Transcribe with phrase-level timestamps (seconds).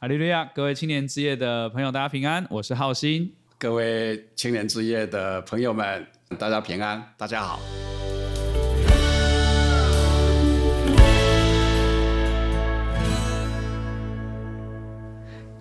[0.00, 0.48] 哈利路亚！
[0.54, 3.32] 各位青年之夜的朋友，大家平安，我是浩兴。
[3.58, 6.06] 各位青年之夜的朋友们，
[6.38, 7.58] 大家平安，大家好。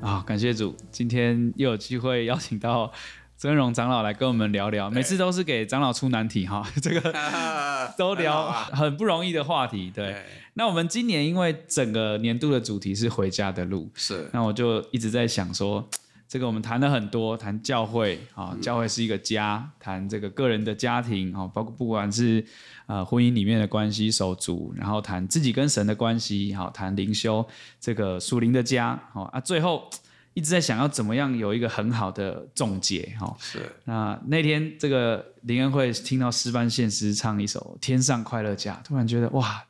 [0.01, 2.93] 啊，感谢主，今天又有机会邀请到
[3.37, 4.91] 曾荣长老来跟我们聊聊。
[4.91, 7.11] 每次都是给长老出难题哈，这个
[7.97, 9.89] 都聊很不容易的话题。
[9.89, 10.25] 对，对，
[10.57, 15.87] 那我们今年因为整个年度的主题是回家的路，是，那我就一直在想说。
[16.29, 22.45] 这个我们谈了很多，谈教会啊，教会是一个家，谈这个个人的家庭啊，包括不管是
[22.85, 27.47] 呃婚姻里面的关系、手足，然后谈自己跟神的关系，好，谈灵修
[27.79, 29.89] 这个属灵的家，好啊，最后
[30.33, 33.59] 一直在想要怎么样有一个很好的总结，哈，是。
[33.85, 39.63] 那那天这个林恩惠听到诗班献诗唱一首《天上快乐家》，突然觉得哇，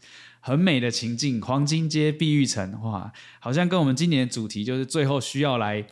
[0.47, 3.11] 很美的情境，黄金街碧玉城，哇，
[3.41, 5.85] 好像跟我们今年的主题就是最后需要来。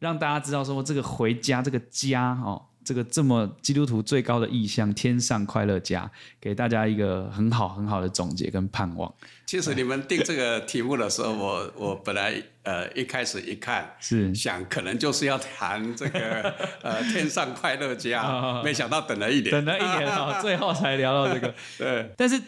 [0.00, 9.10] 让大家知道说，这个回家，这个家哦，这个这么基督徒最高的意向，天上快乐家，给大家一个很好很好的总结跟盼望。
[9.46, 16.52] 其实你们定这个题目的时候，我我本来呃一开始一看是想可能就是要谈这个
[16.82, 21.54] 呃天上快乐家，没想到等了一年，等了一年啊，最后才聊到这个。
[21.78, 22.38] 对，但是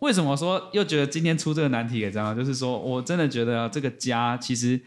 [0.00, 2.34] 为什么说又觉得今天出这个难题给张老？
[2.34, 4.80] 就是说我真的觉得这个家其实。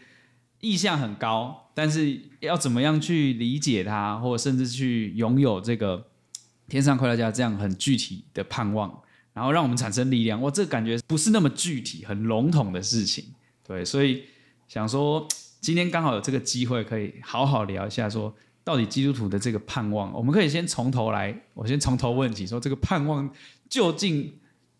[0.60, 6.04] 意向很高，但是要怎么样去理解它，或甚至去拥有这个
[6.68, 8.92] 天上快乐家这样很具体的盼望，
[9.32, 10.42] 然后让我们产生力量。
[10.42, 13.24] 我这感觉不是那么具体、很笼统的事情，
[13.64, 14.24] 对，所以
[14.66, 15.24] 想说
[15.60, 23.30] 今天刚好有这个机会，可以好好聊一下，说到底基督徒的这个盼望，我们可以先从头来，我先从头问起，说这个盼望
[23.70, 24.32] 究竟。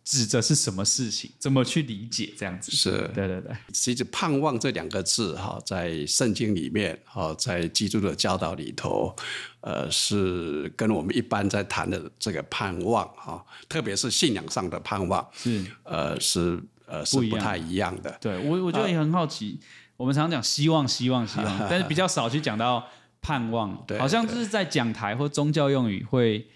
[0.09, 1.31] 指着是什么事情？
[1.39, 2.73] 怎么去理解这样子？
[2.73, 3.55] 是对对对。
[3.75, 9.15] 其实“盼望”这两个字，哈，在圣经里面，哈，在基督的教导里头，
[9.61, 18.17] 呃，是跟我们一般在谈的这个盼望，哈，特别是信仰上的盼望，是呃，是呃，是不太一样的。
[18.19, 19.61] 对我，我觉得也很好奇。
[19.99, 22.83] 我们常常讲希望，希望，希望， 但是比较少去讲到
[23.21, 26.49] 盼望，对，好像就是在讲台或宗教用语会。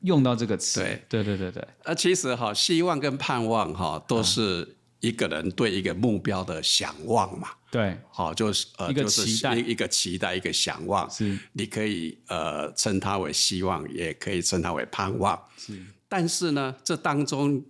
[0.00, 1.68] 用到这个词，对对对对对。
[1.84, 7.48] 呃，其实哈，希望跟盼望哈，都是一个人对一个目标的想望嘛。
[7.70, 11.10] 对，好，就是呃，一个期待，一个期待，一个想望。
[11.10, 15.40] 是，你可以呃称它为希望，也可以称它为盼望。
[15.56, 17.62] 是，但是呢，这当中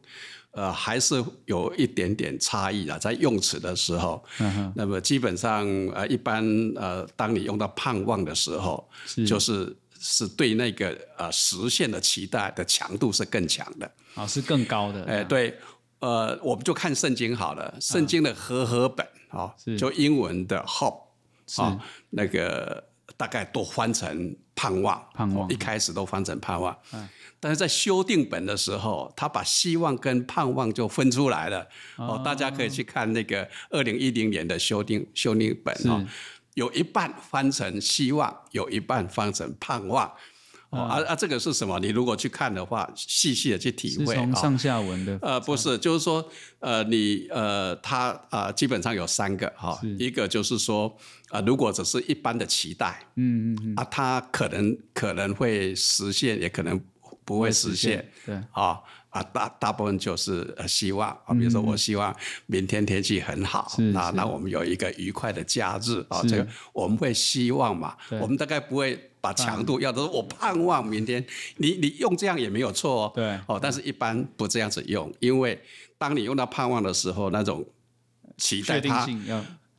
[0.51, 4.23] 呃还是有一点点差异啊，在用词的时候。
[4.41, 4.73] 嗯哼。
[4.77, 6.45] 那么基本上呃，一般
[6.77, 9.75] 呃，当你用到盼望的时候，是就是。
[10.09, 13.87] 是对那个呃实现的期待的强度是更强的。
[14.15, 15.05] 啊、哦，是更高的。
[15.05, 15.59] 哎，对，
[15.99, 21.03] 呃，我们就看圣经好了，圣经的和合本啊、哦，就英文的 hope
[21.56, 21.81] 啊、哦，
[22.11, 22.83] 那个
[23.16, 26.75] 大概都翻成盼望，盼望、哦、一开始都翻成盼望。
[26.93, 27.09] 嗯，
[27.41, 31.61] 但是在修订本的时候，他把希望跟盼望就分出来了。
[31.97, 36.06] 哦，哦大家可以去看那个二零一零年的修订修订本哦。
[36.56, 40.11] 有一半翻成希望，有一半翻成盼望，
[40.71, 41.78] 哦，啊啊，这个是什么？
[41.81, 46.27] 你如果去看的话，细细的去体会，从上下文的，呃，不是，就是说，
[46.61, 50.89] 呃，你呃，他啊、呃，基本上有三个哈，一个就是说，
[51.28, 56.81] 啊、呃，如果只是一般的期待，嗯嗯嗯，啊，它可能可能会实现，也可能
[57.27, 58.81] 不会实现，对，啊。
[59.16, 71.25] 啊，大大部分就是呃希望啊，比如说我希望明天天气很好，那那我们有一个愉快的假日啊，这个我们会希望嘛，我们大概不会把强度要的，我盼望明天，
[71.56, 73.41] 你你用这样也没有错哦，对。
[73.47, 75.59] 哦，但是一般不这样子用，因为
[75.97, 77.65] 当你用到盼望的时候，那种
[78.37, 79.06] 期待它，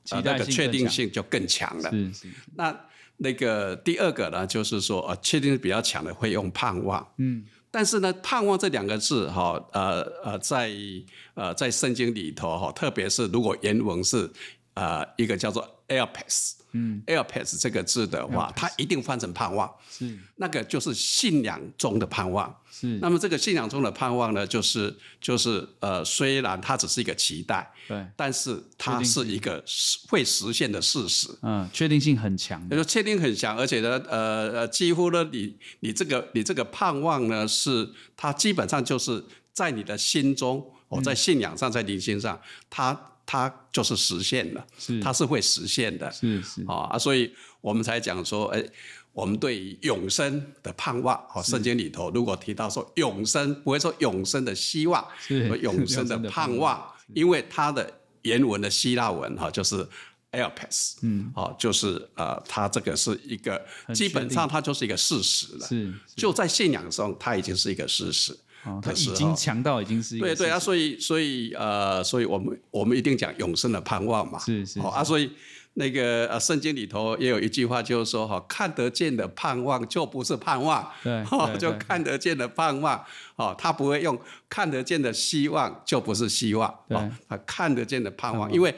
[0.10, 1.92] 呃，那个确定性就更强了。
[1.92, 2.28] 是是。
[2.56, 2.76] 那
[3.18, 7.46] 那个第二个呢，就是说呃，确定性比较强的会用盼望，嗯。
[7.78, 10.72] 但是呢，盼望这两个字，哈，呃呃，在
[11.36, 14.28] 呃在圣经里头，哈，特别是如果原文是
[14.74, 16.54] 呃一个叫做 elpis。
[16.78, 20.18] 嗯，elpis 这个字的话，它一定翻成盼望，是。
[20.36, 22.56] 那个就是信仰中的盼望。
[22.72, 29.64] 是，那么这个信仰中的盼望呢，就是就是呃，虽然它只是一个期待，对，但是它是一个
[30.08, 31.28] 会实现的事实。
[31.42, 43.14] 嗯，确定性很强，就确定很强，而且呢，呃呃，几乎呢，你你这个你这个盼望呢，是它基本上就是在你的心中，我、嗯、在信仰上，在灵性上，它。
[43.28, 45.02] 它就是实现了，是。
[45.02, 46.64] 它是会实现的，是是。
[46.66, 48.64] 啊，所以我们才讲说，哎，
[49.12, 55.50] 我们对永生的盼望，哦，圣经里头如果提到说永生，不会说永生的希望，是。
[55.60, 56.82] 永生的盼望，
[57.14, 57.92] 因为它的
[58.22, 59.86] 原文的希腊文哈，就是
[60.32, 63.62] Airpass，嗯，哦，就是呃，它这个是一个
[63.94, 68.38] 基本上它就是一个事实了，是，就在信仰上，它已经是一个事实。
[68.68, 74.80] 哦，它已经强到已经是对对啊，所以所以呃，所以我们我们一定讲永生的盼望嘛，是是，是。
[74.82, 75.32] 啊，所以。
[75.80, 81.24] 那个呃，圣经里头也有一句话，就是说哈，看得见的盼望就不是盼望， 对，
[81.60, 83.00] 就看得见的盼望，
[83.36, 84.20] 哦，他不会用
[84.50, 86.98] 看得见的希望就不是希望，对，
[87.30, 88.74] 他看得见的盼望，因为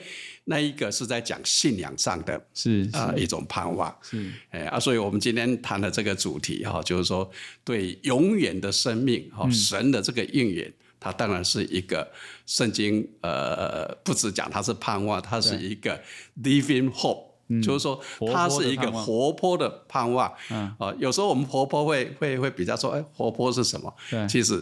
[0.49, 4.29] 那一个是在讲信仰上的，是啊一种盼望，是。
[4.49, 7.29] 哎啊，所以我们今天谈的这个主题哈，就是说
[7.63, 10.73] 对永远的生命哈，神的这个应许。
[11.01, 12.05] 它当然是一个
[12.45, 15.97] 圣经，呃，不止讲它是盼望，它是一个
[16.43, 17.97] living hope，嗯，就是说
[18.33, 20.29] 它是一个活泼的盼望。
[20.49, 23.93] 嗯，啊，有时候我们活泼会会会比较说，哎，活泼是什么？
[24.09, 24.61] 对，其实，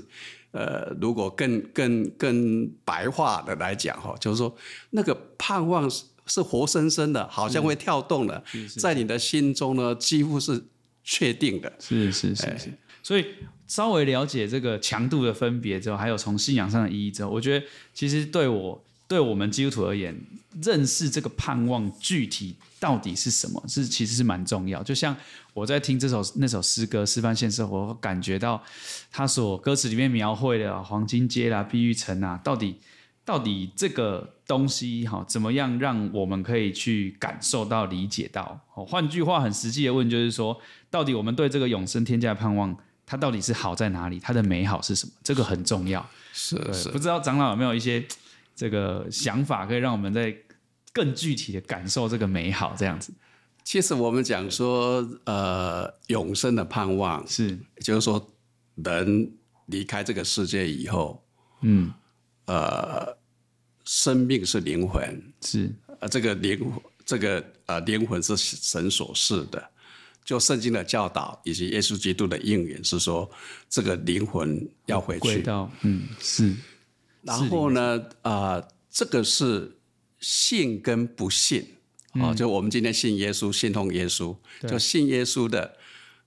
[0.51, 4.55] 呃，如果更更更白话的来讲哈，就是说
[4.91, 8.44] 那个盼望是是活生生的，好像会跳动的，
[8.79, 10.63] 在你的心中呢，几乎是
[11.03, 11.71] 确定的。
[11.79, 12.73] 是是是是，
[13.03, 13.25] 所以。
[13.67, 20.17] 稍微了解这个强度的分别之后，还有从信仰上的意义之后，我觉得其实对我对我们基督徒而言，
[20.63, 24.81] 认识这个盼望具体到底是什么，是其实是蛮重要。
[24.83, 25.15] 就像
[25.53, 28.62] 我在听这首那首诗歌《示范性生活》，我感觉到
[29.12, 32.79] 他所歌词里面描绘的黄金街啦、碧玉城啊，到底
[33.25, 38.59] 到底这个东西哈，怎么样让我们可以去感受到、理解到？
[38.68, 40.57] 换句话，很实际的问，就是说，
[40.89, 42.75] 到底我们对这个永生天价的盼望？
[43.09, 44.19] 它到底是好在哪里？
[44.19, 45.13] 它的美好是什么？
[45.24, 46.06] 这个很重要。
[46.33, 48.06] 是是，不知道长老有没有一些
[48.53, 50.35] 这个想法，可以让我们再
[50.97, 52.75] 更具体的感受这个美好？
[52.75, 53.13] 这样子。
[53.63, 58.27] 其实我们讲说，呃，永生的盼望是，就是说，
[58.75, 59.31] 人
[59.67, 61.23] 离开这个世界以后，
[61.61, 61.94] 嗯，
[62.45, 63.15] 呃，
[63.85, 66.71] 生命是灵魂，是，呃，这个灵，
[67.05, 69.69] 这个呃，灵魂是神所赐的。
[70.25, 73.29] 就圣经的教导以及耶稣基督的应允是说，
[73.69, 75.27] 这个灵魂要回去。
[75.27, 76.55] 回到嗯是。
[77.21, 79.76] 然后呢啊、呃，这个是
[80.19, 81.75] 信跟不信。
[82.13, 84.35] 啊、嗯，就我们今天信耶稣，信奉耶稣，
[84.67, 85.77] 就信耶稣的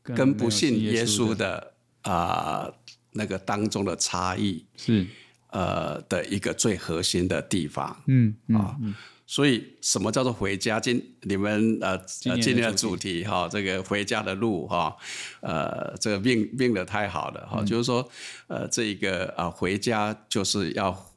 [0.03, 1.73] 跟不信耶稣的
[2.03, 2.75] 啊、呃、
[3.13, 5.07] 那个当中的差异是。
[5.53, 8.05] 呃的一个最核心的地方。
[8.07, 8.77] 嗯啊。
[8.81, 8.95] 嗯。
[9.27, 10.81] 所以，什么叫做回家？
[10.81, 13.25] 今你们呃今天的主题。
[13.25, 14.97] 哈，这个回家的路哈，
[15.41, 18.09] 呃，这个命命的太好了哈、嗯，就是说，
[18.49, 21.13] 呃，这一个啊、呃，回家就是要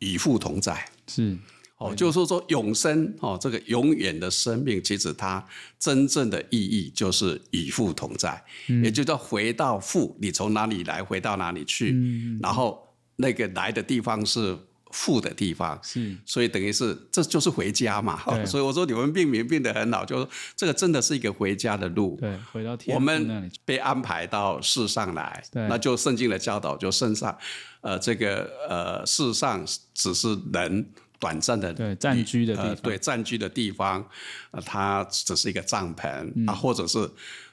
[0.00, 1.38] 与父同在，是
[1.90, 5.44] 哦，就是说永生哦，这个永远的生命，其实它
[5.78, 12.86] 真正的意义就是与父同在，嗯、也就叫回到父，你从哪里来，回到哪里去，嗯、然后
[13.16, 14.56] 那个来的地方是。
[14.94, 15.80] 父的地方。
[15.82, 18.20] 是，所以等于是这就是回家嘛。
[18.44, 22.18] 所以我说你们病名病得很好，就是这个真的是一个回家的路。
[22.20, 27.34] 对，回到天我们被安排到世上来，那就圣经的教导就圣上，
[27.80, 30.86] 呃，这个呃世上只是人
[31.22, 34.04] 短暂的对暂居的地方，呃、对暂居的地方，
[34.50, 37.08] 呃，它只是一个帐篷、嗯、啊，或者是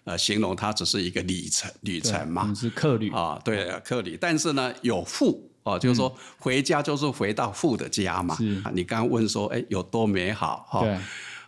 [0.06, 5.48] 呃形容它只是一个旅程旅程嘛，是客旅啊，对客旅，但是呢有父。
[5.62, 8.36] 哦，就是说回家就是回到父的家嘛。
[8.40, 10.66] 嗯、你刚刚问说，哎，有多美好？
[10.68, 10.88] 哈，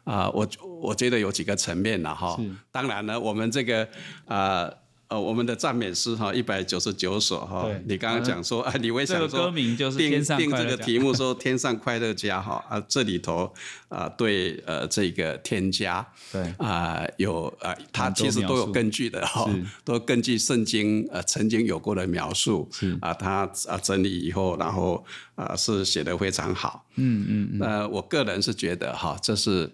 [0.04, 0.48] 啊、呃，我
[0.80, 2.38] 我觉得有几个层面了哈。
[2.72, 3.84] 当然呢，我们这个
[4.26, 4.70] 啊。
[4.70, 4.82] 呃
[5.12, 7.70] 呃，我们的赞美诗哈，一百九十九首哈。
[7.86, 13.54] 你刚刚讲说，啊， 你会想说，这个歌名就是定定这个题目说“天上快乐家”哈啊，这里头
[13.90, 19.46] 啊，对呃这个添加，对啊有啊，它其实都有根据的哈，
[19.84, 25.04] 都根据圣经呃曾经有过的描述，是啊，它啊整理以后，然后
[25.36, 27.58] 啊是写的非常好，嗯嗯嗯。
[27.60, 29.70] 那我个人是觉得哈，这是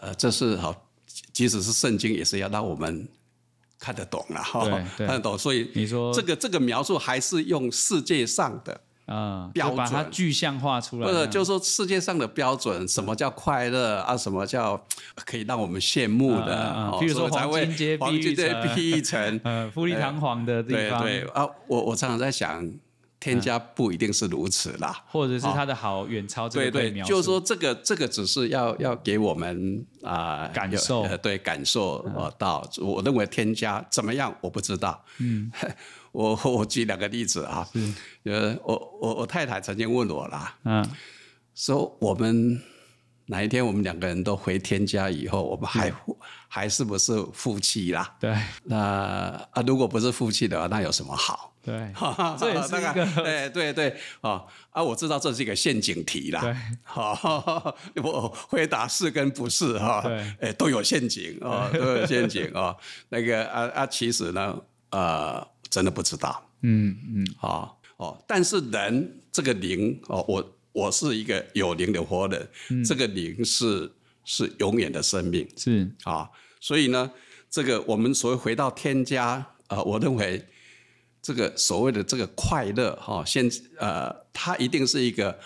[0.00, 0.88] 呃这是好，
[1.32, 3.06] 即使是圣经也是要让我们。
[3.84, 4.64] 看得懂了哈，
[4.96, 14.16] 看得懂，所以你说这个这个描述还是用世界上的啊标准，把它具象化出来，或者就是说世界上的标准，什么叫快乐啊？
[14.16, 14.82] 什么叫
[15.26, 16.96] 可以让我们羡慕的？
[16.98, 21.02] 比如说黄金街、黄金街、碧玉城， 呃，富丽堂皇的地方。
[21.02, 22.66] 对对啊，我我常常在想。
[23.24, 32.86] 添加不一定是如此啦，或者是他的好远超这个对对，就是说这个这个只是要要给我们啊、呃、感受，呃、对感受呃到、嗯。
[32.86, 35.02] 我认为添加怎么样，我不知道。
[35.20, 35.50] 嗯，
[36.12, 37.66] 我我举两个例子啊，
[38.24, 40.86] 呃，我我我太太曾经问我啦，嗯，
[41.54, 42.60] 说我们
[43.24, 45.90] 哪一天我们两个人都回天家以后，我们还
[46.46, 48.14] 还是不是夫妻啦？
[48.20, 48.76] 对，那
[49.50, 51.53] 啊如果不是夫妻的话，那有什么好？
[51.64, 51.90] 对，
[52.38, 56.42] 这也是一个，对对对，啊啊，我知道这是一个陷阱题啦。
[56.42, 60.04] 对，好 我回答是跟不是哈，
[60.40, 62.76] 哎，都有陷阱啊，都有陷阱啊。
[63.08, 66.50] 那个啊啊，其实呢，呃，真的不知道。
[66.60, 72.46] 嗯嗯，啊哦，但是人这个灵哦，我我是一个有灵的活人，
[72.84, 73.90] 这个灵是
[74.26, 76.28] 是永远的生命，是啊，
[76.60, 77.10] 所以呢，
[77.48, 80.46] 这个我们所谓回到天家，呃，我认为。
[81.24, 85.38] 这个所谓的这个快乐哈，现呃，它一定是一个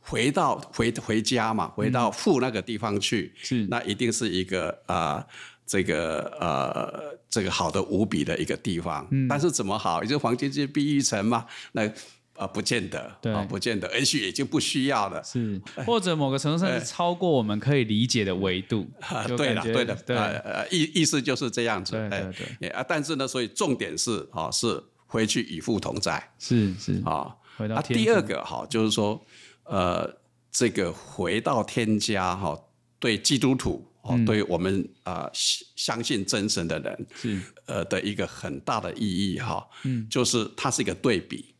[0.00, 5.26] 回到回回家嘛，回到父那个地方去，是那一定是一个啊、呃，
[5.66, 9.04] 这个呃，这个好的无比的一个地方。
[9.10, 10.00] 嗯，但是怎么好？
[10.00, 11.92] 也就是黄金街碧玉城嘛，那。
[12.40, 18.90] 啊，不见得，对，不见得，也许也就不需要了，是，或者某个程度上是超过我们可以理解的维度。
[19.36, 22.68] 对了，对的，对，呃，意意思就是这样子，对对对。
[22.70, 27.02] 啊，但是呢，所以重点是，哦，是回去与父同在，是是。
[27.04, 29.20] 啊，回到第二个哈，就是说，
[29.64, 30.08] 呃，
[30.52, 32.56] 这个回到天家哈，
[33.00, 37.40] 对基督徒，哦，对我们啊相信真神的人，是。
[37.66, 41.54] 呃的一个很大的意义哈，嗯，就是它是一个对比。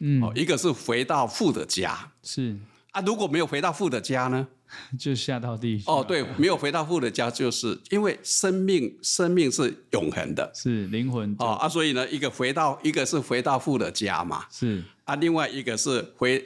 [0.00, 2.58] 嗯，哦，一个是回到父的家，是。
[2.90, 4.48] 啊，如果没有回到父的家呢，
[4.98, 5.82] 就下到地狱。
[5.86, 11.34] 哦，对，没有回到父的家，就是因为生命，生命是永恒的，是灵魂。
[11.38, 16.44] 哦啊，所以呢，一个回到，一个是回到父的家嘛，是啊，另外一个是回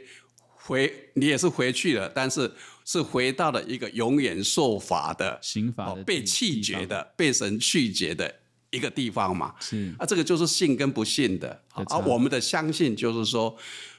[0.55, 2.53] 回，你也是回去了，但是
[2.85, 8.37] 是回到了一个永远受罚的刑罚被弃绝的、被神弃绝的。
[8.73, 11.99] 一个地方嘛，是啊，这个就是信跟不信的啊。
[12.07, 13.53] 我们的相信就是说，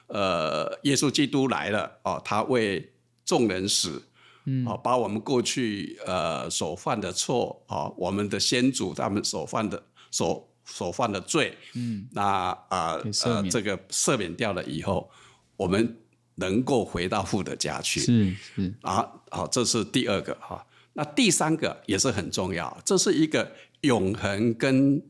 [0.06, 2.90] 呃，耶稣基督来了哦，他为
[3.22, 4.02] 众人死，
[4.44, 12.22] 嗯，哦，把我们过去呃所犯的错啊，我们的先祖他们所犯的所所犯的罪，嗯，那
[12.68, 15.10] 啊呃这个赦免掉了以后，
[15.56, 15.96] 我们
[16.36, 18.74] 能够回到父的家去，是是。
[18.82, 20.66] 啊，好，这是第二个哈。
[20.94, 23.50] 那第三个也是很重要，这是一个。
[23.82, 25.02] 永恒跟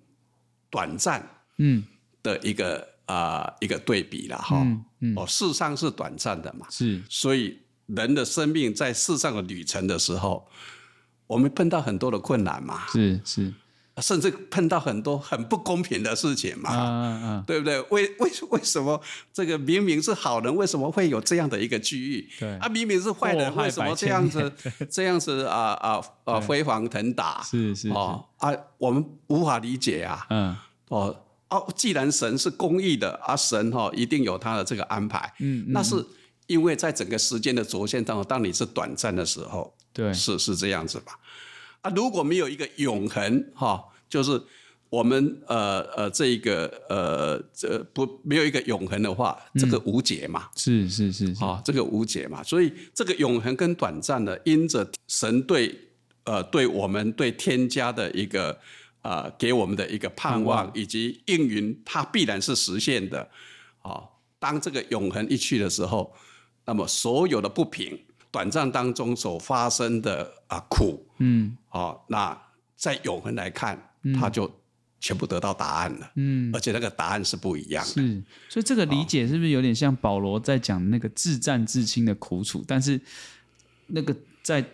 [0.70, 1.22] 短暂，
[1.58, 1.84] 嗯，
[2.22, 10.46] 的一个啊、嗯呃、一个对比了哈，嗯嗯、哦，世上是短暂的嘛，是，所以人的生命在世上的旅程的时候，
[11.26, 13.52] 我们碰到很多的困难嘛，是是。
[14.00, 17.78] 甚至碰到很多很不公平的事情嘛，啊啊啊、对不对？
[17.90, 18.98] 为为为什么
[19.34, 22.26] 这个明明是好人，为什么会有这样的一个际遇？
[22.40, 24.50] 对啊，明明是坏人，为什么这样子
[24.90, 27.42] 这样子啊啊啊飞黄腾达？
[27.44, 30.26] 是是哦啊，我们无法理解啊。
[30.30, 30.56] 嗯
[30.88, 31.14] 哦
[31.50, 35.30] 哦，既然神是公义的，啊神哈、哦、一定有他的这个安排。
[35.40, 35.94] 嗯，嗯那是
[36.46, 41.18] 因为在整个时间的轴线当中，当你是短暂的时候，对，是是这样子吧。
[41.80, 44.40] 啊，如果没有一个永恒，哈，就是
[44.88, 55.74] 我们呃呃这一个呃这不没有一个永恒的话，这个无解嘛，是是是，啊，这个无解嘛，所以这个永恒跟短暂的，因着神对
[56.24, 58.56] 呃对我们对添加的一个
[59.00, 63.28] 呃给我们的一个盼望以及应允，它必然是实现的，
[63.80, 64.04] 啊，
[64.38, 66.14] 当这个永恒一去的时候，
[66.64, 67.98] 那么所有的不平。
[68.30, 72.34] 短暂当中所发生的啊苦，嗯，哦，那
[72.74, 73.78] 在永恒来看，
[74.18, 74.50] 他就
[74.98, 77.90] 全部得到答案了，嗯，而且那个答案是不一样的。
[77.90, 82.64] 是，所以这个理解是不是有点像保罗在讲那个自战自清的苦楚？
[82.66, 82.98] 但是
[83.88, 84.64] 那个在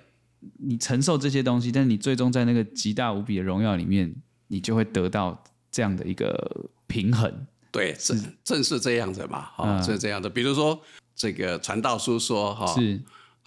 [0.58, 4.14] 你承受这些东西，但是你最终在那个极大无比的荣耀里面，
[4.46, 5.42] 你就会得到
[5.72, 7.44] 这样的一个平衡。
[7.72, 8.14] 对，是
[8.44, 10.30] 正是这样子嘛，哈，是这样的。
[10.30, 10.80] 比如说
[11.18, 12.98] 这个传道书说，哈，是。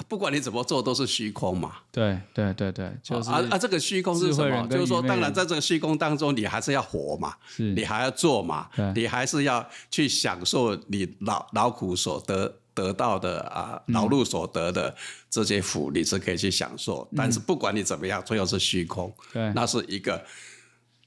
[0.08, 1.74] 不管你怎么做，都是虚空嘛。
[1.92, 4.68] 对对对对，就是啊啊，这个虚空是什么？
[4.68, 14.96] 就是说，当然在这个虚空当中，你还是要活嘛，你还要做嘛，你还是要去享受你劳劳苦所得得到的啊，劳碌所得的
[15.30, 17.08] 这些福，你是可以去享受。
[17.12, 19.13] 嗯、但是不管你怎么样，最后是虚空。
[19.32, 20.20] 对，那是一个。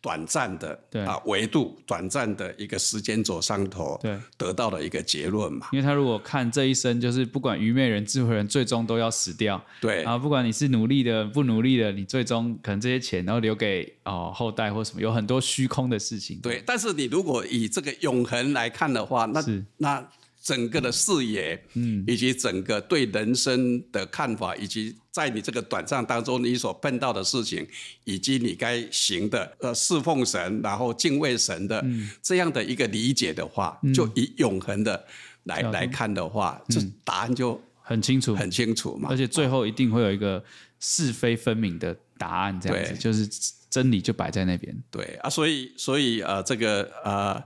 [0.04, 5.68] 短暂的对啊，维度短暂的一个时间轴上头，对，得到了一个结论嘛。
[5.72, 9.58] 因为他如果看这一生，就是不管愚昧人、智慧人，最终都要死掉。
[9.80, 16.38] 对啊，不管你是努力的、不努力的，你最终可能这些钱然后留给哦后代或什么，有很多虚空的事情。
[16.42, 20.06] 对，但是你如果以这个永恒来看的话，那是那。
[20.44, 27.66] 整个的视野，嗯，以及整个对人生的看法，以及在你这个短暂当中你所碰到的事情，
[28.04, 31.82] 以及你该行的，呃，侍奉神，然后敬畏神的
[32.22, 35.04] 这样的一个理解的话，就以永恒的
[35.44, 39.08] 来来看的话，这答案就很清楚，很清楚嘛。
[39.10, 40.44] 而且最后一定会有一个
[40.78, 43.26] 是非分明的答案，这样子，就是
[43.70, 44.76] 真理就摆在那边。
[44.90, 47.42] 对啊，所以所以呃，这个呃。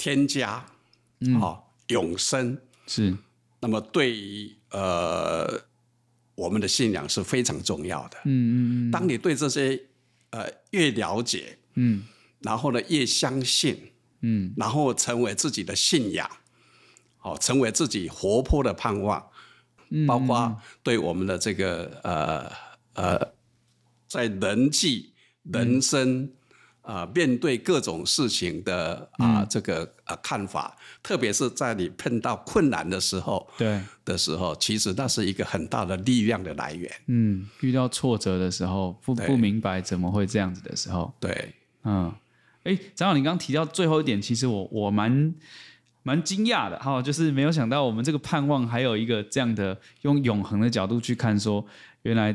[0.00, 0.64] 天家，
[1.18, 3.16] 嗯，哦，永生是。
[3.60, 5.60] 那么对于呃
[6.34, 8.16] 我们的信仰是非常重要的。
[8.24, 8.90] 嗯嗯嗯。
[8.90, 9.80] 当你对这些
[10.30, 12.04] 呃越了解，嗯，
[12.40, 16.30] 然后呢越相信，嗯，然后成为自己的信仰，
[17.18, 19.28] 好，成为自己活泼的盼望，
[19.90, 22.52] 嗯，包括对我们的这个呃
[22.94, 23.32] 呃
[24.06, 26.22] 在人际人生。
[26.22, 26.32] 嗯
[26.88, 36.90] 啊、呃，面对各种事情的啊、呃，这个啊、呃、看法，特别是在你碰到困难的时候，对的时候，其实那是一个很大的力量的来源。
[37.08, 41.52] 嗯，遇到挫折的时候，不不明白怎么会这样子的时候，对，
[41.84, 42.10] 嗯，
[42.64, 45.34] 哎，长老，你刚刚提到最后一点，其实我我蛮
[46.02, 51.68] 蛮惊讶的哈，就是没有想到我们这个盼望还有一个这样的用永恒的角度去看说，说
[52.04, 52.34] 原来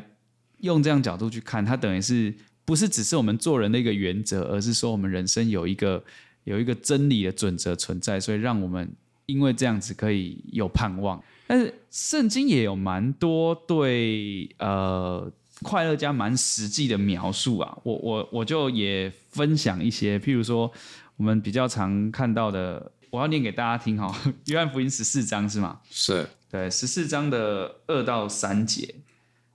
[0.60, 2.32] 用这样角度去看，它等于是。
[2.66, 6.02] 不是只是我们做人的一个原则，而是说我们人生有一个
[6.46, 8.90] 有一个真理的准则存在，所以让我们
[9.26, 11.22] 因为这样子可以有盼望。
[11.46, 15.30] 但是圣经也有蛮多对呃
[15.62, 20.72] 快乐家蛮实际的描述啊，我我我就也分享一些，譬如说
[21.18, 24.08] 我们比较常看到的，我要念给大家听哈，
[24.46, 25.82] 《约翰福音》十四章是吗？
[25.92, 28.96] 是对，十四章的二到三节，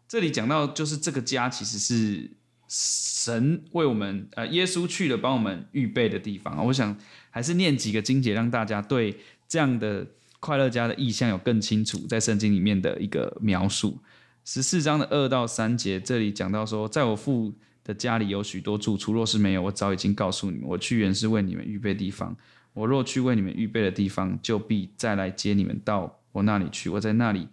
[0.06, 2.30] 这里讲到就是这个家其实是。
[2.68, 6.94] 神为我们，呃，耶稣去了帮我们预备的地方，我想
[7.30, 9.16] 还是念几个经节，让大家对
[9.48, 10.06] 这样的
[10.38, 13.98] 快乐家的意象有更清楚，在圣经里面的一个描述。
[14.44, 20.68] 十四章的二到三节，这里讲到说，在我父的家里有许多住处，若是没有，我早已经告诉你们。
[20.68, 22.36] 我去原是为你们预备地方，
[22.74, 26.90] 我若去为你们预备的地方，就必再来接你们到我那里去。
[26.90, 27.48] 我在那里，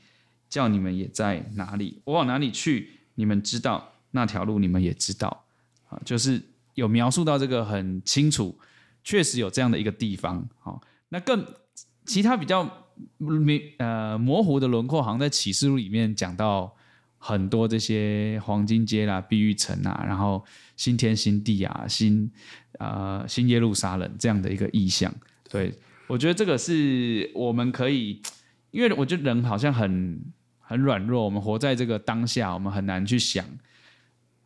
[0.50, 2.02] 叫你们也在哪里。
[2.04, 3.95] 我往哪里去，你们知道。
[4.16, 5.46] 那条路你们也知道
[5.90, 6.42] 啊，就是
[6.74, 8.58] 有描述到这个很清楚，
[9.04, 10.48] 确实有这样的一个地方。
[10.58, 11.46] 好，那更
[12.06, 12.88] 其他比较
[13.78, 16.74] 呃模糊的轮廓，好像在启示录里面讲到
[17.18, 20.44] 很多这些黄金街啦、碧玉城啊，然后
[20.78, 22.32] 新天新地啊、新
[22.80, 25.14] 呃新耶路撒冷这样的一个意象。
[25.50, 25.74] 对，
[26.08, 28.22] 我觉得这个是我们可以，
[28.72, 30.22] 因为我觉得人好像很
[30.60, 33.46] 很软弱，我们活在这个当下，我们很难去想。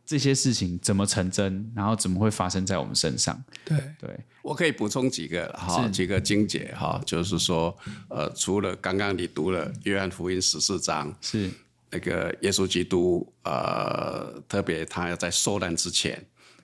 [0.09, 3.39] 这些事情怎么成真，然后怎么会发生在我们身上？
[3.63, 3.77] 对。
[3.99, 11.51] 对，我可以补充几个哈，几个经节哈，就是说，呃，除了刚刚你读了约翰福音十四章，是。
[11.91, 16.19] 那个耶稣基督，呃，特别他要在受难之前，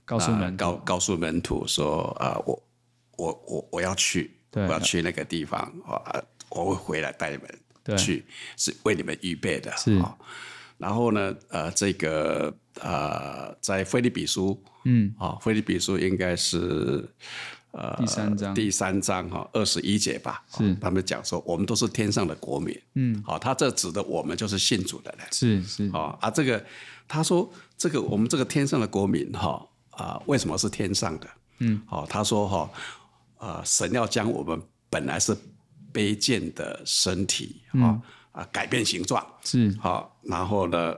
[0.05, 2.63] 告诉门告告诉门徒说，呃，我
[3.17, 8.25] 我我我要去，我要去那个地方，啊，我会回来带你们去，
[8.57, 10.01] 是为你们预备的，是。
[10.79, 17.07] 然后呢，呃，这个呃，在腓立比书，嗯，啊、哦，腓立比书应该是
[17.71, 20.43] 呃第三章，第三章哈，二十一节吧。
[20.49, 26.63] 是、哦、他们讲说，我们都是天上的国民，嗯，好、哦，他这指的我们就是信主的人，是是，哦、啊，这个
[27.07, 31.27] 他说这个我们这个天上的国民哈啊，为什么是天上的？
[31.59, 32.69] 嗯，好、哦，他说哈，
[33.37, 35.35] 呃，神要将我们本来是
[35.93, 38.01] 卑贱的身体，哈、哦。
[38.01, 38.01] 嗯。
[38.35, 39.25] 啊，改变形状。
[39.45, 39.73] 是。
[39.79, 40.93] 好，然后呢，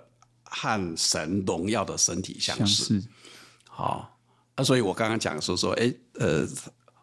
[0.49, 3.03] 和神荣耀的身体相似，
[3.69, 4.17] 好
[4.55, 6.47] 啊，所以我刚刚讲说说，哎，呃，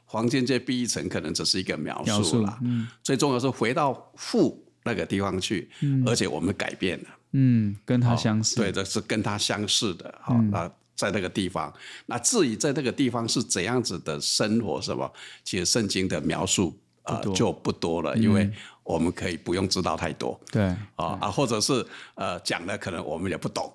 [0.04, 11.72] 黄金界第一层可能只是一个描述了，嗯，最重要是回到父那个地方去，嗯，而且我们改变了，嗯，跟他相似，对，这是跟他相似的，好，那在那个地方，
[12.06, 15.12] 那至于在那个地方是怎样子的生活，什么，
[15.44, 16.78] 其实圣经的描述。
[17.04, 18.50] 啊、呃，就不多了，因为
[18.84, 20.38] 我们可以不用知道太多。
[20.52, 20.62] 对
[20.94, 23.72] 啊啊，或者是呃讲的可能我们也不懂，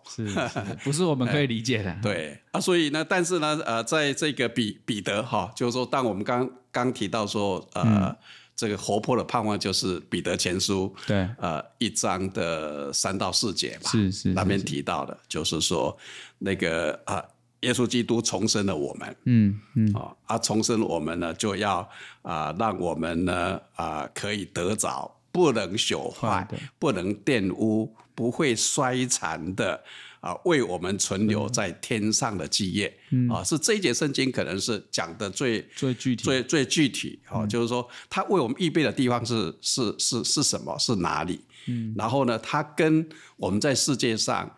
[0.84, 1.98] 不是我们可以理解的？
[2.02, 8.16] 对啊，所以呢，但是呢，呃，在这个彼彼得哈，就是说，当我们刚刚提到说，呃、嗯，
[8.56, 15.98] 这个活泼的盼望就是彼得前书，对，呃，一章的三到四节吧，是是，是那边提到的，就是说
[16.38, 17.16] 那个啊。
[17.16, 17.26] 呃
[17.62, 21.80] 耶稣基督重生了我们，嗯嗯，啊，啊，重生我们呢，就要
[22.22, 26.48] 啊、呃，让我们呢啊、呃，可以得着不能朽坏、
[26.80, 29.74] 不能玷污、不会衰残的
[30.22, 40.78] 啊、呃，为我们存留在天上的基业，嗯、啊，是这一节圣经可能是讲的最最具体、最最具体，啊，就是说他为我们预备的地方是是是是什么？
[40.80, 41.42] 是哪里？
[41.68, 44.50] 嗯，然后呢，他跟我们在世界上。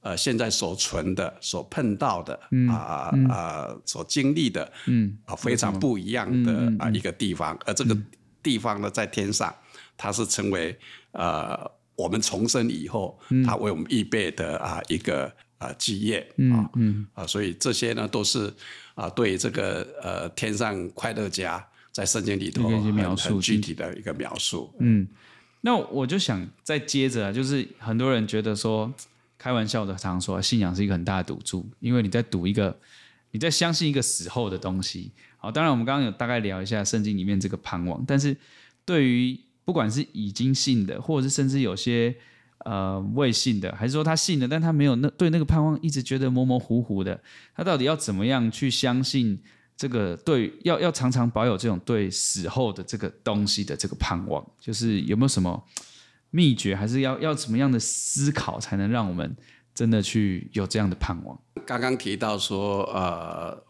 [0.00, 7.96] 呃，现在所存的、所碰到的，啊、嗯、啊、呃呃，所经历的，嗯，啊，非常不一样的啊、一个地方、嗯，而这个
[8.42, 9.54] 地方呢，在天上，
[9.96, 10.78] 它是成为
[11.12, 11.58] 呃
[11.96, 16.20] 我们重生以后，它为我们预备的啊一个啊基业
[16.52, 17.06] 啊，嗯。
[17.14, 18.54] 啊，所以这些呢都是
[18.94, 24.72] 啊对这个呃天上快乐家在圣经里头很描述很具体的一个描述。
[24.78, 25.08] 嗯，
[25.62, 28.92] 那我就想再接着啊，就是很多人觉得说，
[29.38, 32.76] 开玩笑的常说，信仰是一个很大的赌注，因为你在赌一个，
[33.30, 35.12] 你在相信一个死后的东西。
[35.36, 38.36] 好，当然我们刚刚有大概聊一下圣经里面这个盼望，但是
[38.84, 42.12] 对于不管是已经信的，或者是甚至有些
[42.64, 47.20] 呃未信的，还是说他信了，但他没有那对那个盼望一直觉得模模糊糊的，
[47.54, 49.38] 他到底要怎么样去相信
[49.76, 55.62] 这个对要要常常保有这种对死后的这个东西的这个盼望，就是有没有什么
[56.30, 59.36] 秘诀，还是要要怎么样的思考才能让我们
[59.74, 61.38] 真的去有这样的盼望？
[61.66, 63.64] 刚刚提到说呃。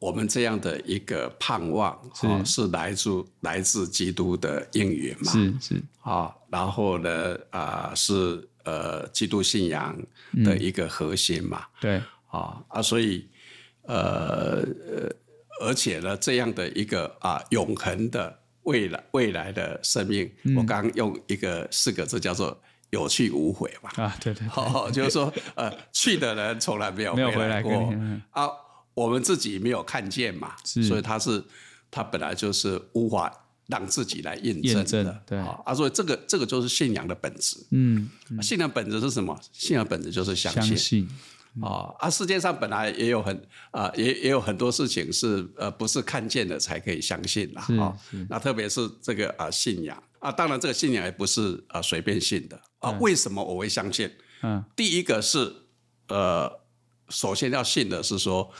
[0.00, 5.32] 我们这样的一个盼望，是、哦、是来自来自基督的应允嘛？
[5.32, 9.96] 是是啊、哦，然后呢啊、呃、是呃基督信仰
[10.44, 11.60] 的一个核心嘛？
[11.60, 13.26] 嗯、对啊、哦、啊，所以
[13.84, 14.62] 呃
[15.62, 23.90] 而且呢这样的一个啊永恒的未来未来的生命，嗯、我刚刚用一个四个字叫做有去无回嘛？
[24.02, 27.72] 啊对对，好、哦，就是说呃去的人从来没有没有回来过
[28.30, 28.48] 啊。
[28.94, 31.44] 我们自己没有看见嘛，所以他是
[31.90, 33.28] 他本来就是无法
[33.66, 37.56] 让自己来验证的，对啊，所以这个这个就是信仰的本质。
[37.72, 39.36] 嗯，嗯信仰本质是什么？
[39.52, 40.62] 信仰本质就是相信。
[40.62, 41.08] 相信
[41.62, 47.66] 啊啊，世界上本来也有很啊，也也有很多事情是呃不是看见的才可以相信啦。
[47.80, 47.96] 啊。
[48.28, 52.90] 那特别是这个啊信仰啊，当然这个信仰也不是啊随便信的啊。
[53.00, 54.10] 为什么我会相信？
[54.42, 55.52] 嗯，第一个是
[56.08, 56.60] 呃，
[57.08, 58.50] 首先要信的是说。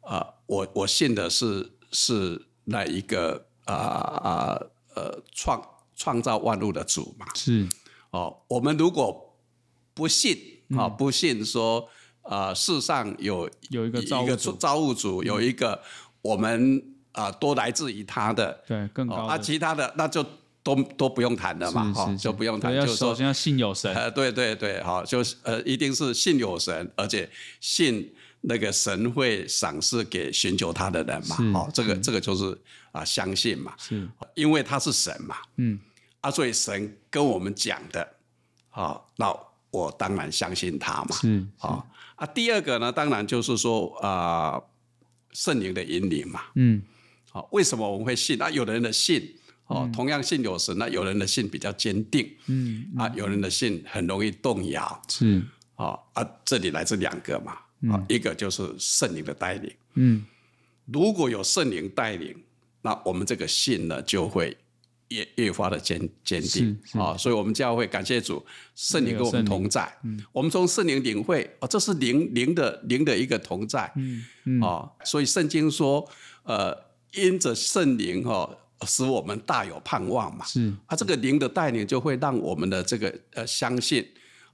[0.00, 4.58] 啊、呃，我我信的是是那一个啊啊
[4.94, 5.62] 呃创
[5.94, 7.26] 创造万物的主嘛。
[7.34, 7.68] 是
[8.10, 9.36] 哦，我们如果
[9.92, 10.34] 不信
[10.70, 11.88] 啊、嗯，不信说啊、
[12.28, 15.80] 呃，世上有有一个造物主，造物主有一个
[16.22, 19.22] 我们啊、呃，都来自于他的，对，更高的。
[19.22, 20.24] 啊，其他的那就
[20.62, 23.94] 都都不用谈了嘛，哈，就不用谈，就是首先要信有神。
[23.94, 27.28] 呃，对对对，好，就是呃，一定是信有神，而且
[27.60, 28.12] 信。
[28.40, 31.36] 那个神会赏赐给寻求他的人嘛？
[31.58, 32.52] 哦，这个这个就是
[32.92, 33.74] 啊、呃，相信嘛。
[33.76, 35.34] 是，因为他是神嘛。
[35.56, 35.76] 嗯。
[36.20, 38.00] 啊，所以神跟我们讲的，
[38.70, 39.36] 啊、哦，那
[39.72, 41.16] 我当然相信他嘛。
[41.16, 41.44] 是。
[41.58, 41.86] 啊、哦、
[42.18, 44.64] 啊，第二个呢，当然就是说啊、呃，
[45.32, 46.42] 圣灵的引领嘛。
[46.56, 46.82] 嗯。
[47.30, 48.40] 好、哦，为什么我们会信？
[48.42, 49.34] 啊，有的人的信，
[49.66, 52.28] 哦，嗯、同样信有神，那有人的信比较坚定。
[52.46, 52.86] 嗯。
[52.96, 55.02] 啊，有人的信很容易动摇。
[55.08, 55.40] 是。
[55.76, 57.52] 哦、啊，这里来自两个嘛。
[57.52, 57.62] 啊、
[57.94, 59.72] 嗯，一个就是圣灵的带领。
[59.94, 60.24] 嗯，
[60.86, 62.34] 如果有圣灵带领，
[62.82, 64.56] 那我们这个信呢，就会
[65.08, 67.16] 越越发的坚坚定啊。
[67.16, 68.44] 所以，我们教会感谢主，
[68.74, 69.92] 圣灵跟我们同在。
[70.04, 73.90] 嗯，我们从圣灵领会啊，这是灵灵的灵的一个同在。
[73.96, 76.08] 嗯嗯啊，所以圣经说，
[76.44, 76.76] 呃，
[77.14, 78.48] 因着圣灵哈，
[78.86, 80.44] 使我们大有盼望嘛。
[80.44, 84.06] 是啊，这个灵的带领就会让我们的这个呃相信。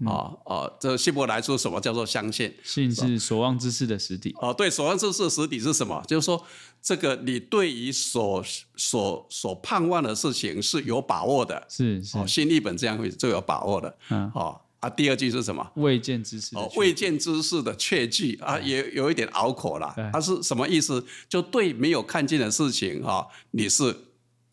[0.06, 0.76] 啊、嗯、啊、哦！
[0.80, 2.52] 这希伯来说什么叫做相信？
[2.62, 4.34] 信是所望之事的实底。
[4.40, 6.02] 哦，对，所望之事的实底是什么？
[6.06, 6.44] 就是说，
[6.82, 8.44] 这个你对于所
[8.76, 11.66] 所所盼望的事情是有把握的。
[11.68, 12.18] 是是。
[12.18, 13.96] 哦，新译本这样会最有把握的。
[14.10, 14.30] 嗯。
[14.34, 15.66] 哦啊，第二句是什么？
[15.76, 16.54] 未见之事。
[16.56, 19.94] 哦，未见之事的确据啊，也有一点拗口了。
[20.12, 21.02] 它是什么意思？
[21.26, 23.96] 就对没有看见的事情哈、哦，你是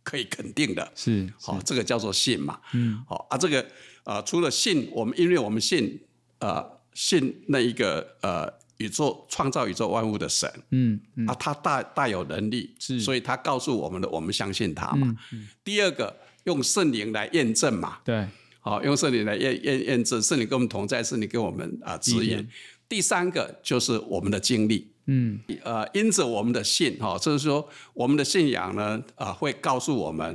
[0.04, 0.90] 可以肯定的。
[0.96, 1.32] 是。
[1.42, 2.60] 好、哦，这个叫做信嘛。
[2.74, 3.04] 嗯。
[3.08, 3.66] 好、哦、啊，这个。
[4.04, 6.00] 啊、呃，除了信我们，因为我们信，
[6.40, 15.16] 呃，信那一个呃宇宙创造宇宙万物的神，嗯，嗯啊，他大大有能力，是，所以他告诉我们的，我们相信他嘛。
[15.64, 18.28] 第二个，用圣灵来验证嘛，对，
[18.60, 22.48] 好、哦，用圣灵来验验验证，圣灵跟我们同在，圣灵给我们啊指引。
[22.90, 30.34] 第三个就是我们的经历，嗯，呃，因着我们的信，哈、哦，就是说我们的信仰呢，啊、呃，会告诉我们，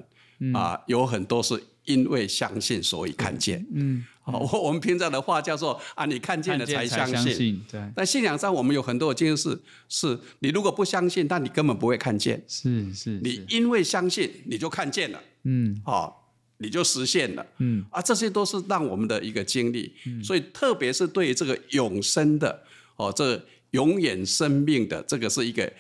[0.55, 1.61] 啊、呃，有很多是。
[1.87, 3.64] 因为相信，所以看见。
[3.72, 7.16] 嗯，好、嗯，我们平常的话叫做啊，你看见了才相信。
[7.16, 7.81] 相信对。
[7.94, 12.44] 但信仰上，我们有很多的经验是，是你如果不相信，但你根本不会看见。
[12.46, 13.20] 是是。
[13.22, 15.20] 你因为相信，你就看见了。
[15.44, 15.81] 嗯。
[15.85, 17.46] 好，你就实现了。
[17.59, 17.85] 嗯。
[17.90, 19.94] 啊，这些都是让我们的一个经历。
[20.07, 20.22] 嗯。
[20.22, 22.62] 所以，特别是对于这个永生的，
[22.96, 25.72] 哦，这个、永远生命的，这个是一个。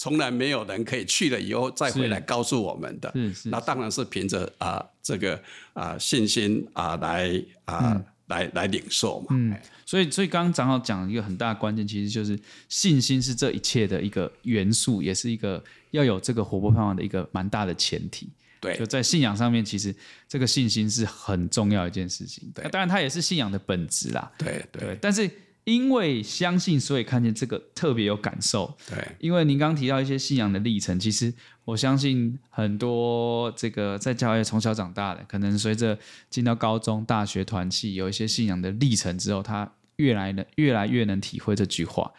[0.00, 3.12] 从来没有人可以去了以后再回来告诉我们的，
[3.44, 5.38] 那当然是凭着啊这个
[5.74, 7.30] 啊信心啊来
[7.66, 9.26] 啊、嗯、来来领受嘛。
[9.32, 18.26] 嗯，所以所以刚刚长老讲一个很大的关键，其实就是信心是这一切的一个元素，也是一个要有这个活泼盼望的一个蛮大的前提。
[18.58, 19.94] 对，就在信仰上面，其实
[20.26, 22.50] 这个信心是很重要一件事情。
[22.54, 24.32] 对，那当然它也是信仰的本质啦。
[24.38, 25.30] 对对，对，但是。
[25.64, 28.76] 因为相信，所以看见这个特别有感受。
[28.88, 31.32] 对，因为您刚刚提到一些信仰的历程，其实
[31.64, 35.96] 我相信很多这个在教会从小长大的，可能随着
[36.30, 42.10] 进到高中、大学团契，有一些信仰的历程之后，他越来能越来越能体会这句话。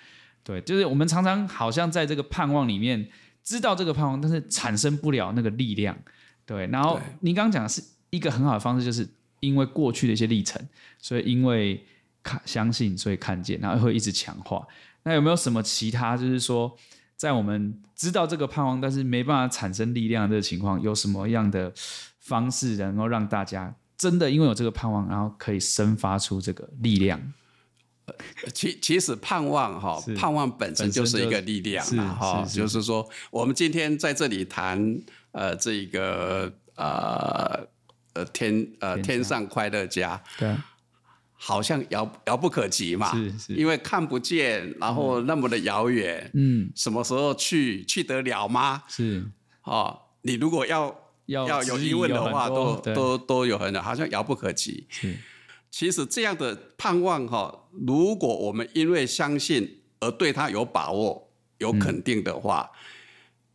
[0.43, 3.09] 对，就是我们常常好像在这个盼望里面
[3.43, 5.97] 知道这个盼望，但是产生不了那个力量。
[6.45, 10.63] 对，然后您刚刚讲的是一个很好的方式，就是因为过去的一些历程，
[10.99, 11.83] 所以因为。
[12.23, 14.65] 看相信，所以看见，然后会一直强化。
[15.03, 16.71] 那有没有什么其他，就是说，
[17.17, 21.73] 在我们知道这个盼望，但是没办法产生力量的这个情况，有什么样的
[22.19, 27.33] 方式能够让大家真的因为有这个盼望，然后可以生发出这个力量？
[28.53, 34.99] 其其实盼望哈，盼望本身就是一个力量哈，就是说，我们今天在这里谈
[35.31, 37.65] 呃这个呃
[38.13, 40.55] 呃天呃天上快乐家，对。
[41.43, 48.83] 好像遥遥不可及嘛，是是，因为看不见，然后那么的遥远，嗯，什么时候去去得了吗？
[48.87, 49.25] 是，
[49.63, 54.85] 哦，你如果要要，要有疑问的话，都都都有很多，好像遥不可及。
[54.87, 55.17] 是，
[55.71, 61.27] 其实这样的盼望哈，如果我们因为相信而对他有把握、
[61.57, 62.69] 有肯定的话。
[62.71, 62.77] 嗯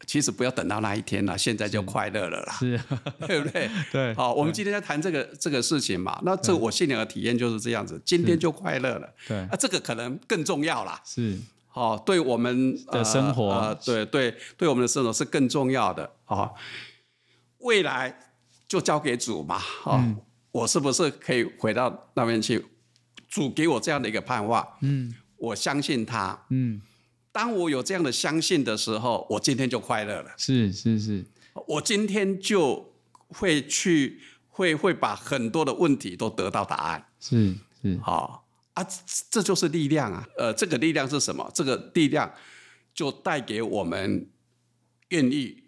[0.05, 2.79] 其实不要等到那一天了，现在就快乐了啦，是，
[3.27, 3.71] 对不对？
[3.91, 16.51] 对，好，我们今天在谈这个这个事情嘛，那这我信仰的体验就是这样子，今天就快乐了，对，啊，这个可能更重要啦，是，好，对我们的生活，呃，对对，对我们的生活是更重要的啊，
[17.59, 18.15] 未来
[18.69, 20.15] 就交给主嘛，啊，
[20.53, 22.65] 我是不是可以回到那边去？
[23.29, 26.81] 主给我这样的一个盼望，嗯，我相信他，嗯。
[27.37, 30.31] 当我有这样的相信的时候，我今天就快乐了。
[30.39, 31.23] 是是是，
[31.67, 32.95] 我今天就
[33.29, 34.19] 会去，
[34.49, 37.07] 会会把很多的问题都得到答案。
[37.21, 38.83] 是是，好啊，
[39.31, 40.27] 这就是力量啊。
[40.39, 41.47] 呃，这个力量是什么？
[41.53, 42.33] 这个力量
[42.95, 44.27] 就带给我们
[45.11, 45.63] 愿意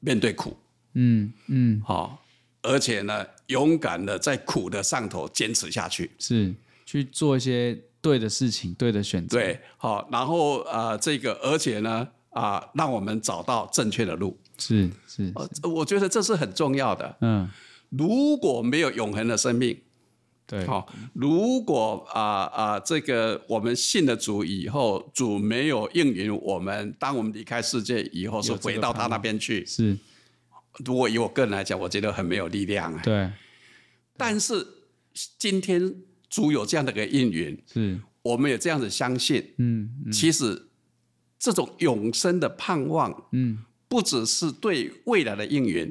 [0.00, 0.56] 面对苦。
[0.94, 2.20] 嗯嗯，好，
[2.62, 6.10] 而且呢，勇敢的在苦的上头坚持下去。
[6.18, 6.52] 是
[6.84, 7.80] 去做一些。
[8.00, 9.36] 对的事情，对的选择。
[9.36, 14.38] 对，好，然后啊、呃，这个，而且呢，啊、呃，让我们找到正确的路。
[14.56, 17.16] 是是，是、呃，我觉得这是很重要的。
[17.20, 17.48] 嗯，
[17.90, 19.76] 如果没有永恒的生命，
[20.46, 29.66] 对，好，如果啊啊、呃呃，这个我们信了主以后，主没有应允我们，当我们离开世界以后，是回到他那边去。
[29.66, 29.98] 是，
[30.84, 32.96] 如果以我个人来讲，我觉得很没有力量。
[33.02, 33.30] 对，
[34.16, 34.66] 但是
[35.36, 35.94] 今天。
[36.28, 39.54] 主有这样的一个应允，是，我们也这样子相信。
[39.56, 40.68] 嗯，嗯，其实
[41.38, 45.90] 这种永生的盼望，嗯，不只是对未来的应允，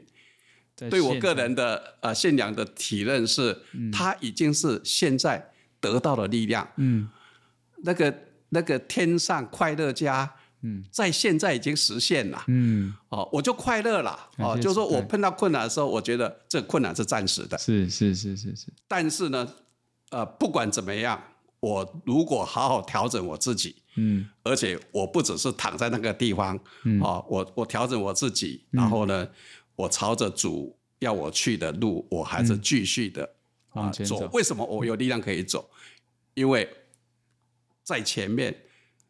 [0.89, 6.67] 对我个人的呃信仰的体认是，嗯，它已经是现在得到的力量。
[6.77, 7.09] 嗯，
[7.77, 8.15] 那个
[8.49, 12.43] 那个天上快乐家，嗯，在现在已经实现了。
[12.47, 14.29] 嗯，哦，我就快乐了。
[14.37, 17.57] 哦，就是说我碰到困难的时候，我觉得这困难是暂时的。
[17.57, 19.51] 是是是是是，但是呢。
[20.09, 21.21] 呃，不管怎么样，
[21.59, 29.27] 我如果好好调整我自己，嗯，而且我不只是躺在那个地方，嗯，啊，我我调整我自己，嗯，然后呢，
[29.75, 33.29] 我朝着主要我去的路，我还是继续的，
[33.75, 34.05] 嗯，啊走。
[34.05, 34.29] 走。
[34.33, 35.69] 为什么我有力量可以走？
[36.35, 36.69] 因为
[37.83, 38.55] 在前面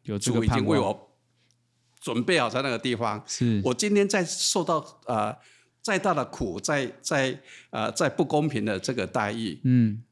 [0.02, 1.10] 有主已经为我
[2.00, 3.22] 准备好在那个地方。
[3.26, 3.60] 是。
[3.64, 5.36] 我今天在受到呃
[5.80, 10.02] 再大的苦，再再呃再不公平的这个待遇，嗯。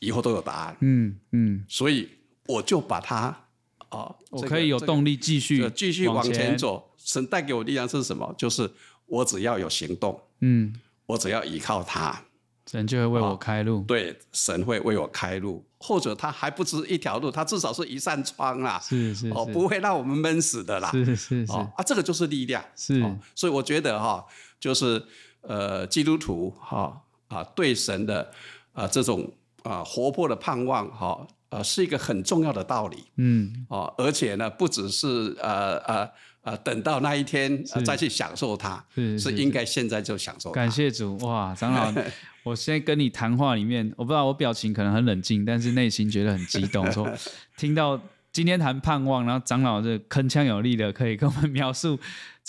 [0.00, 0.76] 以后都有答案。
[0.80, 2.08] 嗯嗯，所以
[2.46, 3.44] 我就把它
[3.90, 6.90] 啊，我可以有动力继续继续往前走。
[6.98, 8.34] 神带给我力量是什么？
[8.36, 8.70] 就是
[9.06, 10.74] 我只要有行动，嗯，
[11.06, 12.22] 我只要依靠他，
[12.70, 13.82] 神就会为我开路。
[13.88, 18.78] 对，神会为我开路，或者他还不止一条路，他至少是一扇窗啦。
[18.80, 20.90] 是是哦，不会让我们闷死的啦。
[20.90, 22.62] 是是是啊，这个就是力量。
[22.76, 23.02] 是，
[23.34, 24.24] 所以我觉得哈，
[24.60, 25.02] 就是
[25.40, 28.30] 呃，基督徒哈啊，对神的
[28.72, 29.32] 啊这种。
[29.62, 36.10] 啊，活泼的盼望，哈，呃，是一个很重要的道理，嗯，哦，而且呢，不只是呃呃
[36.42, 40.50] 呃，等到那一天再去享受它，是，是应该现在就享受。
[40.52, 41.92] 感谢主，哇，长老，
[42.44, 47.08] 我现在跟你谈话里面，我不知道我表情可能很冷静，但是内心觉得很激动， 说
[47.56, 48.00] 听到。
[48.32, 51.98] 今天谈盼望，然后长老这铿锵有力的可以跟我们描述，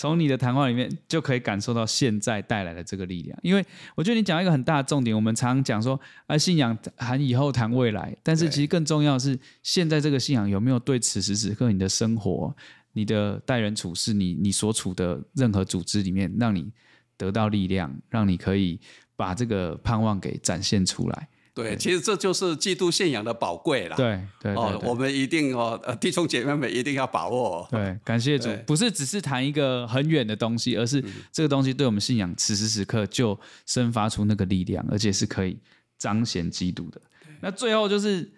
[0.02, 3.38] 从你的谈话里面就可以感受到现在带来的这个力量。
[3.40, 12.52] 因为我觉得你讲一个很大的重点，我们常讲说，啊，信仰谈以后谈未来，但是其实更重要的是现在这个信仰有没有对此时此刻你的生活、
[12.94, 16.72] 你的待人处事、你你所处的任何组织里面，让你
[17.16, 18.80] 得到力量，让你可以
[19.14, 21.28] 把这个盼望给展现出来。
[21.54, 23.96] 对，其实这就是基督信仰的宝贵了。
[23.96, 27.66] 对对哦，我们一定哦，弟兄姐妹们一定要把握。
[27.70, 35.58] 对，感谢主，不是只是谈一个很远的东西，而是这个东西对我们信仰此时此刻就生发出那个力量，而且是可以
[35.98, 37.00] 彰显基督的。
[37.40, 38.32] 那最后就是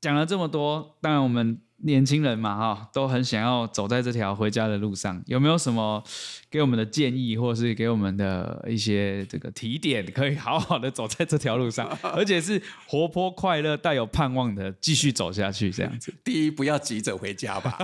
[0.00, 1.60] 讲了这么多，当然我们。
[1.84, 5.22] 年轻人嘛，哈，都很想要走在这条回家的路上。
[5.26, 6.02] 有没有什么
[6.50, 16.12] 给我们的建议，或是给我们的一些这个提点，可以好好的走在这条路上， 而且是活泼快乐、带有盼望的继续走下去，这样子？
[16.24, 17.78] 第一，不要急着回家吧。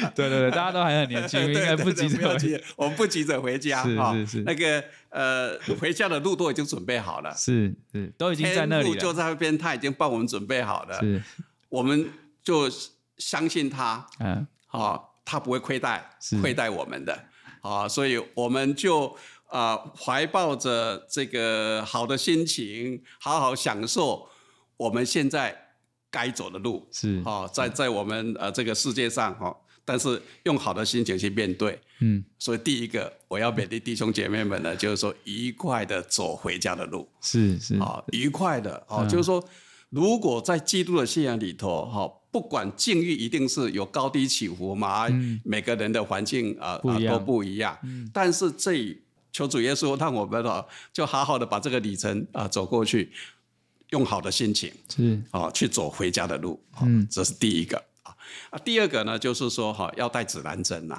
[0.16, 2.58] 对对对，大家都还很年轻，应该不急着回家。
[2.76, 4.42] 我们不急着回家，是是是。
[4.44, 10.98] 那个呃，回家的路都已经准备好了，是是，都已经在那里了，就在那边，他已经帮我们准备好了。
[11.00, 11.22] 是，
[11.68, 12.08] 我们。
[12.44, 12.70] 就
[13.16, 16.10] 相信他，嗯，好，他不会亏待
[16.42, 17.18] 亏待我们的，
[17.62, 19.06] 啊，所以我们就
[19.46, 24.28] 啊、呃、怀抱着这个好的心情，好好享受
[24.76, 25.56] 我们现在
[26.10, 27.22] 该走的路，是。
[27.24, 37.76] 啊，在在我们呃这个世界上哈，但是用好的心情去面对，嗯，所以第一个我要勉励弟兄姐妹们呢，就是说愉快的走回家的路，是是。
[37.78, 39.42] 啊，愉快的啊，就是说
[39.88, 42.12] 如果在基督的信仰里头哈。
[42.34, 47.78] 不管境遇一定是有高低起伏嘛，嗯、每个人的环境啊、呃、都不一样。
[47.84, 48.74] 嗯、但是这
[49.30, 53.12] 求主耶稣让我们啊，就好好的把这个里程啊走过去，
[53.90, 56.60] 用好的心情是啊去走回家的路。
[56.82, 58.58] 嗯，这是第一个啊。
[58.64, 60.98] 第二个呢，就是说哈，要带指南针呐，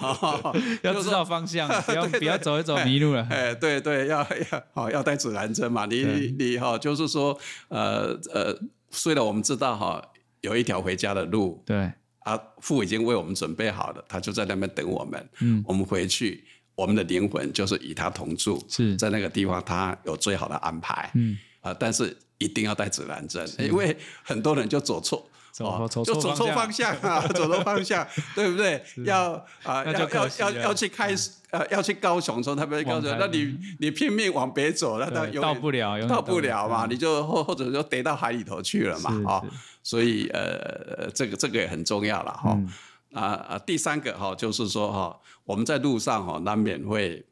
[0.80, 3.26] 要知道方向， 不要不要走一走迷路了。
[3.28, 5.84] 哎，对对，要要好要带指南针嘛。
[5.84, 8.58] 你你哈，就是说呃呃，
[8.90, 10.02] 虽然我们知道哈。
[10.44, 11.90] 有一条回家的路，对。
[12.20, 15.28] 啊，父已经为我们准备好了，他就在那边等我们。
[15.40, 18.96] 嗯，我们回去，我们的灵魂就是与他同住，是。
[18.96, 21.10] 在那个地方，他有最好的安排。
[21.14, 21.36] 嗯。
[21.60, 28.82] 啊，但是一定要带指南针，因为很多人就走错，走走就走错方向啊，走错方向， 对不对？
[29.04, 31.14] 要啊，要要要要去开
[31.50, 39.42] 呃，要去高雄，从他们高雄，那你你拼命往北走，那到到不了，到不了嘛，你就或或者就跌到海里头去了嘛，啊。
[39.84, 42.52] 所以呃，这个这个也很重要了哈。
[42.54, 42.68] 嗯、
[43.12, 47.24] 啊啊，第三个哈，就是说哈，我们在路上哈，难免会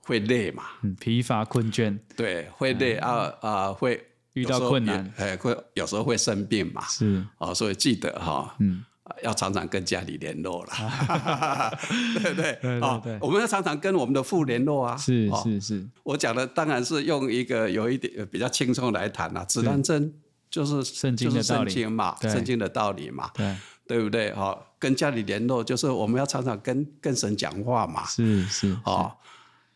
[0.00, 0.64] 会累嘛，
[0.98, 4.04] 疲乏困倦，对，会累、嗯、啊啊，会
[4.36, 7.24] 遇到困难，哎，会有时候会生病嘛，是。
[7.38, 8.84] 哦，所以记得哈，嗯，
[9.22, 10.72] 要常常跟家里联络了，
[12.22, 12.80] 对不对？
[12.80, 15.88] 啊 对对，我们要常常跟我们的父联络啊，是是是。
[16.02, 20.12] 我讲的当然是用一个有一点比较轻松来谈啊，指南针。
[20.48, 21.84] 就是圣经的道理。
[21.86, 23.56] 嘛，圣经的道理嘛，对，
[23.88, 24.32] 对不对？
[24.32, 29.12] 哈，跟家里联络，就是我们要常常跟跟神讲话嘛，是是，啊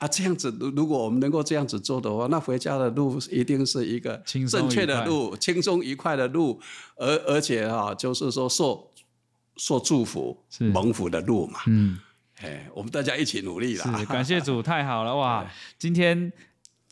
[0.00, 4.16] 啊，这样子，如果我们能够这样子做的话，那回家的路一定是一个
[4.48, 6.60] 正确的路，轻松愉快的路，
[6.96, 8.90] 而而且啊，就是说受
[9.56, 10.36] 受祝福、
[10.72, 11.98] 蒙福的路嘛，嗯，
[12.40, 16.32] 哎，我们大家一起努力了，感谢主，太好了 哇，今天。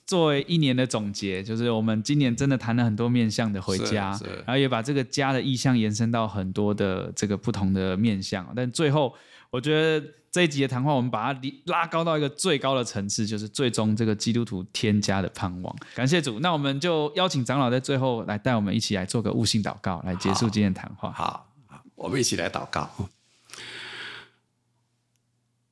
[0.08, 8.50] 作为一年的总结，就是我们今年真的谈了很多面向的回家，然后也把这个家的意向延伸到很多的这个不同的面向。
[8.56, 9.14] 但最后，
[9.50, 15.74] 我觉得这一集的谈话，我们把它拉高到一个最高的层次，就是最终这个基督徒天家的盼望。
[15.94, 21.10] 感谢主，那我们就邀请长老在最后来带我们一起来做个悟性祷告，来结束今天的谈话。
[21.12, 21.50] 好，
[21.94, 22.90] 我们一起来祷告。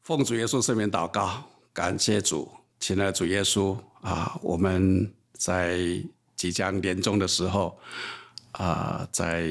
[0.03, 3.77] 奉主耶稣圣名祷告，感谢主，亲爱的主耶稣。
[4.01, 5.79] 啊，我们在
[6.37, 7.77] 即将年终的时候，
[8.53, 9.51] 啊，在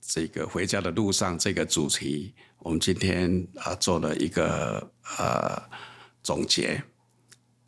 [0.00, 5.62] 这个回家的路上这个主题，我们今天啊做了一个呃
[6.22, 6.82] 总结。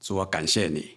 [0.00, 0.96] 主，要感谢你。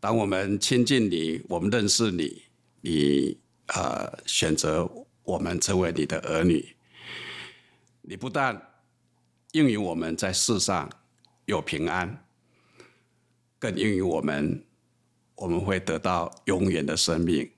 [0.00, 2.42] 当我们亲近你，我们认识你，
[2.82, 4.86] 你啊选择
[5.22, 6.76] 我们成为你的儿女，
[8.02, 8.74] 你不但
[9.52, 10.90] 应允我们在世上
[11.46, 12.26] 有平安。
[13.58, 14.62] 更应于我们，
[15.36, 17.50] 我们会得到永远的生命，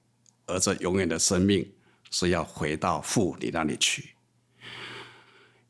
[0.47, 1.69] 而这永远的生命
[2.13, 4.11] 是要回到父你那里去。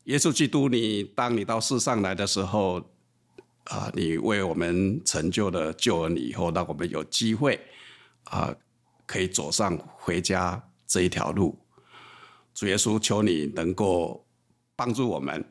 [0.07, 2.77] 耶稣基督，你当你到世上来的时候，
[3.65, 7.59] 啊，你为我们成就了救恩以后，让我们有机会
[8.23, 8.55] 啊，
[9.05, 11.59] 可以走上回家这一条路。
[12.53, 14.25] 主耶稣，求你能够
[14.77, 15.43] 帮助我们，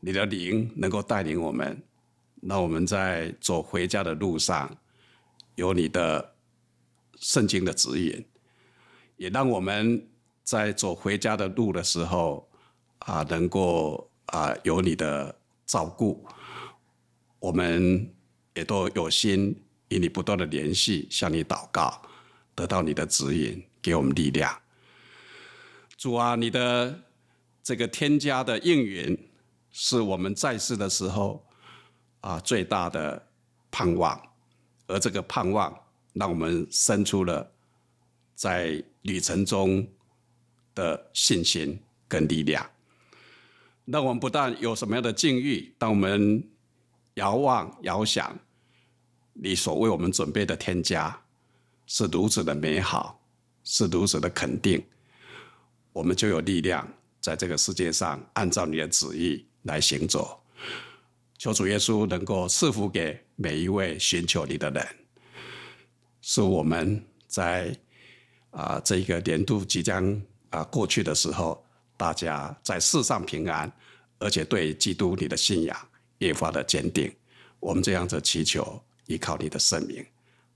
[0.00, 1.80] 你的灵能够带领我们。
[2.42, 4.76] 让我们在走回家的路上，
[5.54, 6.34] 有你的
[7.18, 8.26] 圣经的指引，
[9.16, 10.06] 也让我们
[10.42, 12.46] 在走回家的路的时候
[13.04, 15.34] 啊，能够啊有你的
[15.66, 16.26] 照顾，
[17.38, 18.12] 我们
[18.54, 19.54] 也都有心
[19.88, 22.00] 与你不断的联系，向你祷告，
[22.54, 24.58] 得到你的指引，给我们力量。
[25.96, 26.98] 主啊，你的
[27.62, 29.18] 这个天家的应允，
[29.70, 31.44] 是我们在世的时候
[32.20, 33.26] 啊最大的
[33.70, 34.20] 盼望，
[34.86, 35.78] 而这个盼望，
[36.14, 37.50] 让我们生出了
[38.34, 39.86] 在旅程中
[40.74, 41.78] 的信心
[42.08, 42.66] 跟力量。
[43.86, 46.42] 那我们不但有什么样的境遇，当我们
[47.14, 48.34] 遥望遥想，
[49.34, 51.22] 你所为我们准备的天家
[51.86, 53.20] 是如此的美好，
[53.62, 54.82] 是如此的肯定，
[55.92, 56.88] 我们就有力量
[57.20, 60.40] 在这个世界上按照你的旨意来行走。
[61.36, 64.86] 求主耶稣能够赐福给每一位寻求你的人，
[66.22, 67.76] 是我们在
[68.50, 71.62] 啊这个年度即将啊过去的时候。
[71.96, 73.70] 大家在世上平安，
[74.18, 75.76] 而且对基督你的信仰
[76.18, 77.12] 越发的坚定。
[77.60, 80.04] 我们这样子祈求，依靠你的圣名，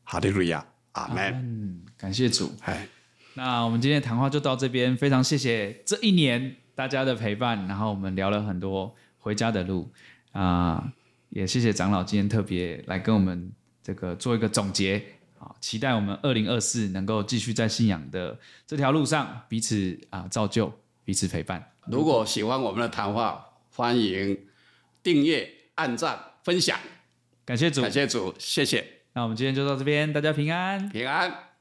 [0.04, 1.32] 哈利路亚，阿门。
[1.34, 2.52] 嗯，感谢主。
[2.60, 2.86] 嗨，
[3.34, 9.90] 那我们今天的谈话就到这边，非常谢谢这一年大家的陪伴，然后我们聊了很多回家的路
[10.32, 10.92] 啊、呃，
[11.30, 13.50] 也谢谢长老今天特别来跟我们
[13.82, 15.02] 这个做一个总结
[15.38, 20.70] 啊，期待我们二零二四能够继续在信仰的这条路上彼此啊、呃、造就。
[21.08, 21.72] 彼此陪伴。
[21.86, 23.42] 如果喜欢我们的谈话，
[23.74, 24.46] 欢迎
[25.02, 26.78] 订阅、按赞、分享。
[27.46, 28.84] 感谢主，感谢主，谢谢。
[29.14, 31.47] 那我们今天就到这边，大家平安，平安。